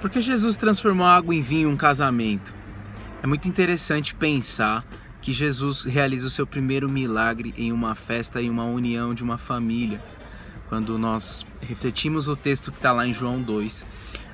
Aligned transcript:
Por 0.00 0.08
que 0.08 0.20
Jesus 0.20 0.56
transformou 0.56 1.04
água 1.04 1.34
em 1.34 1.40
vinho 1.40 1.68
em 1.68 1.72
um 1.72 1.76
casamento? 1.76 2.54
É 3.20 3.26
muito 3.26 3.48
interessante 3.48 4.14
pensar 4.14 4.84
que 5.20 5.32
Jesus 5.32 5.82
realiza 5.82 6.28
o 6.28 6.30
seu 6.30 6.46
primeiro 6.46 6.88
milagre 6.88 7.52
em 7.56 7.72
uma 7.72 7.96
festa 7.96 8.40
e 8.40 8.48
uma 8.48 8.64
união 8.64 9.12
de 9.12 9.24
uma 9.24 9.36
família. 9.36 10.00
Quando 10.68 10.96
nós 10.98 11.44
refletimos 11.60 12.28
o 12.28 12.36
texto 12.36 12.70
que 12.70 12.78
está 12.78 12.92
lá 12.92 13.08
em 13.08 13.12
João 13.12 13.42
2, 13.42 13.84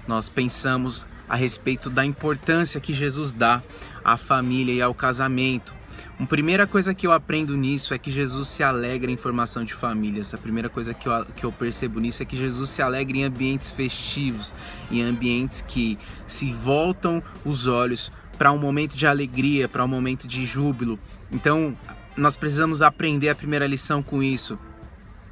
nós 0.06 0.28
pensamos 0.28 1.06
a 1.26 1.34
respeito 1.34 1.88
da 1.88 2.04
importância 2.04 2.78
que 2.78 2.92
Jesus 2.92 3.32
dá 3.32 3.62
à 4.04 4.18
família 4.18 4.74
e 4.74 4.82
ao 4.82 4.92
casamento. 4.92 5.72
A 6.18 6.26
primeira 6.26 6.66
coisa 6.66 6.94
que 6.94 7.06
eu 7.06 7.12
aprendo 7.12 7.56
nisso 7.56 7.92
é 7.92 7.98
que 7.98 8.10
Jesus 8.10 8.48
se 8.48 8.62
alegra 8.62 9.10
em 9.10 9.16
formação 9.16 9.64
de 9.64 9.74
famílias. 9.74 10.32
A 10.32 10.38
primeira 10.38 10.68
coisa 10.68 10.94
que 10.94 11.08
eu, 11.08 11.24
que 11.36 11.44
eu 11.44 11.52
percebo 11.52 11.98
nisso 12.00 12.22
é 12.22 12.26
que 12.26 12.36
Jesus 12.36 12.70
se 12.70 12.80
alegra 12.80 13.16
em 13.16 13.24
ambientes 13.24 13.70
festivos, 13.70 14.54
em 14.90 15.02
ambientes 15.02 15.62
que 15.66 15.98
se 16.26 16.52
voltam 16.52 17.22
os 17.44 17.66
olhos 17.66 18.12
para 18.38 18.52
um 18.52 18.58
momento 18.58 18.96
de 18.96 19.06
alegria, 19.06 19.68
para 19.68 19.84
um 19.84 19.88
momento 19.88 20.26
de 20.26 20.44
júbilo. 20.44 20.98
Então, 21.30 21.76
nós 22.16 22.36
precisamos 22.36 22.82
aprender 22.82 23.28
a 23.28 23.34
primeira 23.34 23.66
lição 23.66 24.02
com 24.02 24.22
isso, 24.22 24.58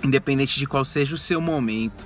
independente 0.02 0.58
de 0.58 0.66
qual 0.66 0.84
seja 0.84 1.14
o 1.14 1.18
seu 1.18 1.40
momento. 1.40 2.04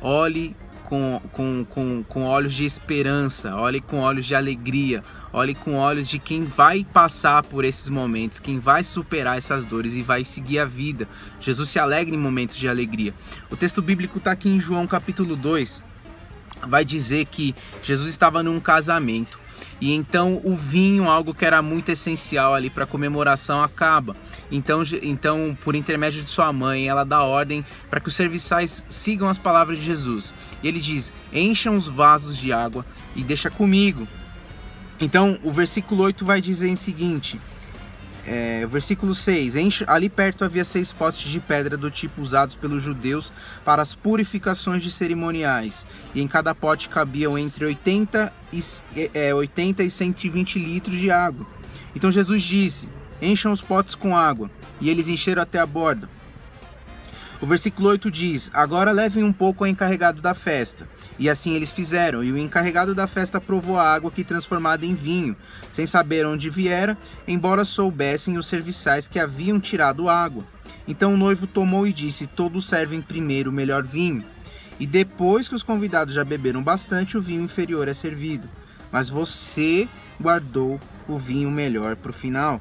Olhe 0.00 0.56
com, 0.88 1.20
com, 1.32 1.66
com, 1.68 2.04
com 2.08 2.24
olhos 2.24 2.54
de 2.54 2.64
esperança, 2.64 3.54
olhe 3.56 3.80
com 3.80 3.98
olhos 3.98 4.24
de 4.24 4.34
alegria, 4.34 5.02
olhe 5.32 5.54
com 5.54 5.74
olhos 5.74 6.08
de 6.08 6.18
quem 6.18 6.44
vai 6.44 6.84
passar 6.84 7.42
por 7.42 7.64
esses 7.64 7.88
momentos, 7.88 8.38
quem 8.38 8.58
vai 8.60 8.84
superar 8.84 9.36
essas 9.36 9.66
dores 9.66 9.94
e 9.94 10.02
vai 10.02 10.24
seguir 10.24 10.60
a 10.60 10.64
vida. 10.64 11.08
Jesus 11.40 11.68
se 11.68 11.78
alegra 11.78 12.14
em 12.14 12.18
momentos 12.18 12.56
de 12.56 12.68
alegria. 12.68 13.12
O 13.50 13.56
texto 13.56 13.82
bíblico 13.82 14.18
está 14.18 14.30
aqui 14.30 14.48
em 14.48 14.60
João 14.60 14.86
capítulo 14.86 15.34
2, 15.34 15.82
vai 16.68 16.84
dizer 16.84 17.26
que 17.26 17.54
Jesus 17.82 18.08
estava 18.08 18.42
num 18.42 18.60
casamento 18.60 19.38
e 19.80 19.92
então 19.92 20.40
o 20.42 20.56
vinho, 20.56 21.08
algo 21.08 21.34
que 21.34 21.44
era 21.44 21.60
muito 21.60 21.90
essencial 21.90 22.54
ali 22.54 22.70
para 22.70 22.86
comemoração, 22.86 23.62
acaba. 23.62 24.16
Então, 24.50 24.82
então, 25.02 25.56
por 25.62 25.74
intermédio 25.74 26.22
de 26.22 26.30
sua 26.30 26.52
mãe, 26.52 26.88
ela 26.88 27.04
dá 27.04 27.22
ordem 27.22 27.64
para 27.90 28.00
que 28.00 28.08
os 28.08 28.14
serviçais 28.14 28.84
sigam 28.88 29.28
as 29.28 29.38
palavras 29.38 29.78
de 29.78 29.84
Jesus. 29.84 30.32
E 30.62 30.68
ele 30.68 30.80
diz: 30.80 31.12
"Encham 31.32 31.76
os 31.76 31.88
vasos 31.88 32.36
de 32.36 32.52
água 32.52 32.84
e 33.14 33.22
deixa 33.22 33.50
comigo". 33.50 34.06
Então, 34.98 35.38
o 35.42 35.52
versículo 35.52 36.04
8 36.04 36.24
vai 36.24 36.40
dizer 36.40 36.68
em 36.68 36.76
seguinte: 36.76 37.38
é, 38.26 38.66
versículo 38.66 39.14
6: 39.14 39.54
Ali 39.86 40.08
perto 40.08 40.44
havia 40.44 40.64
seis 40.64 40.92
potes 40.92 41.30
de 41.30 41.38
pedra 41.38 41.76
do 41.76 41.90
tipo 41.90 42.20
usados 42.20 42.54
pelos 42.54 42.82
judeus 42.82 43.32
para 43.64 43.80
as 43.80 43.94
purificações 43.94 44.82
de 44.82 44.90
cerimoniais, 44.90 45.86
e 46.14 46.20
em 46.20 46.28
cada 46.28 46.54
pote 46.54 46.88
cabiam 46.88 47.38
entre 47.38 47.64
80 47.64 48.32
e, 48.52 48.60
é, 49.14 49.32
80 49.32 49.84
e 49.84 49.90
120 49.90 50.58
litros 50.58 50.96
de 50.96 51.10
água. 51.10 51.46
Então 51.94 52.10
Jesus 52.10 52.42
disse: 52.42 52.88
Encham 53.22 53.52
os 53.52 53.60
potes 53.60 53.94
com 53.94 54.16
água, 54.16 54.50
e 54.80 54.90
eles 54.90 55.08
encheram 55.08 55.42
até 55.42 55.58
a 55.58 55.66
borda. 55.66 56.08
O 57.40 57.46
versículo 57.46 57.88
8 57.90 58.10
diz: 58.10 58.50
Agora 58.54 58.92
levem 58.92 59.22
um 59.22 59.32
pouco 59.32 59.62
ao 59.62 59.68
encarregado 59.68 60.22
da 60.22 60.34
festa. 60.34 60.88
E 61.18 61.28
assim 61.28 61.52
eles 61.52 61.70
fizeram, 61.70 62.24
e 62.24 62.32
o 62.32 62.38
encarregado 62.38 62.94
da 62.94 63.06
festa 63.06 63.40
provou 63.40 63.78
a 63.78 63.94
água 63.94 64.10
que 64.10 64.24
transformada 64.24 64.84
em 64.84 64.94
vinho, 64.94 65.36
sem 65.72 65.86
saber 65.86 66.26
onde 66.26 66.50
viera, 66.50 66.96
embora 67.26 67.64
soubessem 67.64 68.38
os 68.38 68.46
serviçais 68.46 69.08
que 69.08 69.18
haviam 69.18 69.60
tirado 69.60 70.08
água. 70.08 70.44
Então 70.88 71.14
o 71.14 71.16
noivo 71.16 71.46
tomou 71.46 71.86
e 71.86 71.92
disse: 71.92 72.26
Todos 72.26 72.66
servem 72.66 73.02
primeiro 73.02 73.50
o 73.50 73.52
melhor 73.52 73.82
vinho. 73.84 74.24
E 74.78 74.86
depois 74.86 75.48
que 75.48 75.54
os 75.54 75.62
convidados 75.62 76.14
já 76.14 76.24
beberam 76.24 76.62
bastante, 76.62 77.16
o 77.16 77.22
vinho 77.22 77.42
inferior 77.42 77.88
é 77.88 77.94
servido. 77.94 78.48
Mas 78.90 79.08
você 79.08 79.88
guardou 80.20 80.80
o 81.08 81.18
vinho 81.18 81.50
melhor 81.50 81.96
para 81.96 82.10
o 82.10 82.14
final. 82.14 82.60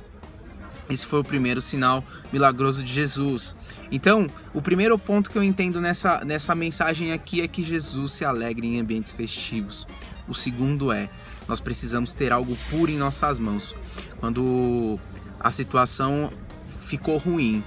Esse 0.90 1.06
foi 1.06 1.20
o 1.20 1.24
primeiro 1.24 1.62
sinal 1.62 2.04
milagroso 2.32 2.84
de 2.84 2.94
Jesus. 2.94 3.56
Então, 3.92 4.28
o 4.54 4.62
primeiro 4.62 4.98
ponto 4.98 5.30
que 5.30 5.38
eu 5.38 5.44
entendo 5.44 5.82
nessa, 5.82 6.24
nessa 6.24 6.54
mensagem 6.54 7.12
aqui 7.12 7.42
é 7.42 7.48
que 7.48 7.64
Jesus 7.64 8.14
se 8.14 8.26
alegra 8.26 8.66
em 8.66 8.80
ambientes 8.80 9.12
festivos. 9.12 9.88
O 10.28 10.34
segundo 10.34 10.92
é, 10.92 11.10
nós 11.48 11.60
precisamos 11.60 12.14
ter 12.14 12.32
algo 12.32 12.58
puro 12.70 12.92
em 12.92 12.98
nossas 12.98 13.40
mãos. 13.40 13.76
Quando 14.20 15.00
a 15.40 15.52
situação 15.52 16.32
ficou 16.80 17.18
ruim 17.18 17.64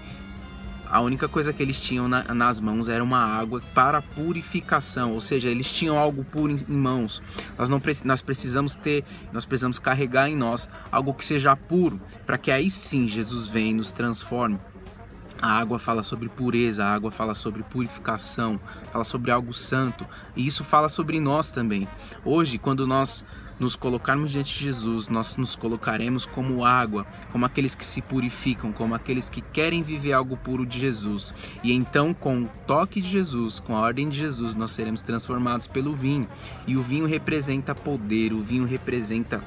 a 0.90 1.00
única 1.00 1.28
coisa 1.28 1.52
que 1.52 1.62
eles 1.62 1.80
tinham 1.80 2.08
na, 2.08 2.22
nas 2.34 2.58
mãos 2.60 2.88
era 2.88 3.02
uma 3.02 3.18
água 3.18 3.60
para 3.74 4.00
purificação, 4.00 5.12
ou 5.12 5.20
seja, 5.20 5.48
eles 5.48 5.70
tinham 5.70 5.98
algo 5.98 6.24
puro 6.24 6.52
em, 6.52 6.64
em 6.68 6.76
mãos. 6.76 7.22
Nós 7.56 7.68
não 7.68 7.80
nós 8.04 8.22
precisamos 8.22 8.74
ter, 8.74 9.04
nós 9.32 9.44
precisamos 9.44 9.78
carregar 9.78 10.28
em 10.28 10.36
nós 10.36 10.68
algo 10.90 11.14
que 11.14 11.24
seja 11.24 11.54
puro, 11.56 12.00
para 12.26 12.38
que 12.38 12.50
aí 12.50 12.70
sim 12.70 13.06
Jesus 13.06 13.48
venha 13.48 13.70
e 13.70 13.74
nos 13.74 13.92
transforme. 13.92 14.58
A 15.40 15.52
água 15.52 15.78
fala 15.78 16.02
sobre 16.02 16.28
pureza, 16.28 16.84
a 16.84 16.92
água 16.92 17.12
fala 17.12 17.32
sobre 17.32 17.62
purificação, 17.62 18.58
fala 18.92 19.04
sobre 19.04 19.30
algo 19.30 19.54
santo, 19.54 20.04
e 20.34 20.44
isso 20.46 20.64
fala 20.64 20.88
sobre 20.88 21.20
nós 21.20 21.52
também. 21.52 21.86
Hoje, 22.24 22.58
quando 22.58 22.86
nós 22.86 23.24
nos 23.58 23.76
colocarmos 23.76 24.32
diante 24.32 24.56
de 24.56 24.64
Jesus, 24.64 25.08
nós 25.08 25.36
nos 25.36 25.56
colocaremos 25.56 26.26
como 26.26 26.64
água, 26.64 27.06
como 27.30 27.44
aqueles 27.44 27.74
que 27.74 27.84
se 27.84 28.00
purificam, 28.00 28.72
como 28.72 28.94
aqueles 28.94 29.28
que 29.28 29.40
querem 29.40 29.82
viver 29.82 30.12
algo 30.12 30.36
puro 30.36 30.64
de 30.64 30.78
Jesus. 30.78 31.34
E 31.62 31.72
então, 31.72 32.14
com 32.14 32.42
o 32.42 32.48
toque 32.66 33.00
de 33.00 33.08
Jesus, 33.08 33.60
com 33.60 33.76
a 33.76 33.80
ordem 33.80 34.08
de 34.08 34.18
Jesus, 34.18 34.54
nós 34.54 34.70
seremos 34.70 35.02
transformados 35.02 35.66
pelo 35.66 35.94
vinho. 35.94 36.28
E 36.66 36.76
o 36.76 36.82
vinho 36.82 37.06
representa 37.06 37.74
poder, 37.74 38.32
o 38.32 38.42
vinho 38.42 38.64
representa 38.64 39.42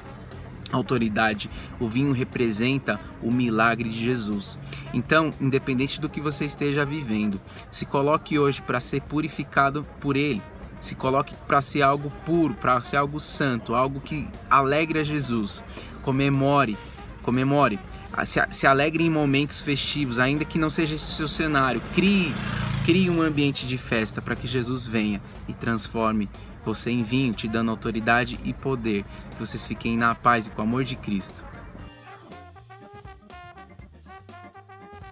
autoridade. 0.72 1.50
O 1.78 1.86
vinho 1.86 2.12
representa 2.12 2.98
o 3.22 3.30
milagre 3.30 3.88
de 3.88 4.00
Jesus. 4.00 4.58
Então, 4.92 5.32
independente 5.40 6.00
do 6.00 6.08
que 6.08 6.20
você 6.20 6.44
esteja 6.46 6.84
vivendo, 6.84 7.40
se 7.70 7.84
coloque 7.84 8.38
hoje 8.38 8.62
para 8.62 8.80
ser 8.80 9.02
purificado 9.02 9.86
por 10.00 10.16
Ele 10.16 10.42
se 10.82 10.96
coloque 10.96 11.32
para 11.46 11.62
ser 11.62 11.80
algo 11.80 12.12
puro, 12.26 12.54
para 12.54 12.82
ser 12.82 12.96
algo 12.96 13.20
santo, 13.20 13.74
algo 13.74 14.00
que 14.00 14.28
alegre 14.50 14.98
a 14.98 15.04
Jesus. 15.04 15.62
Comemore, 16.02 16.76
comemore. 17.22 17.78
Se, 18.26 18.44
se 18.50 18.66
alegre 18.66 19.04
em 19.04 19.10
momentos 19.10 19.60
festivos, 19.60 20.18
ainda 20.18 20.44
que 20.44 20.58
não 20.58 20.68
seja 20.68 20.96
esse 20.96 21.12
seu 21.12 21.28
cenário. 21.28 21.80
Crie, 21.94 22.34
crie 22.84 23.08
um 23.08 23.22
ambiente 23.22 23.64
de 23.64 23.78
festa 23.78 24.20
para 24.20 24.34
que 24.34 24.48
Jesus 24.48 24.84
venha 24.84 25.22
e 25.48 25.54
transforme 25.54 26.28
você 26.64 26.90
em 26.90 27.04
vinho, 27.04 27.32
te 27.32 27.46
dando 27.46 27.70
autoridade 27.70 28.38
e 28.44 28.52
poder. 28.52 29.04
Que 29.30 29.38
vocês 29.38 29.64
fiquem 29.64 29.96
na 29.96 30.16
paz 30.16 30.48
e 30.48 30.50
com 30.50 30.62
o 30.62 30.64
amor 30.64 30.82
de 30.82 30.96
Cristo. 30.96 31.51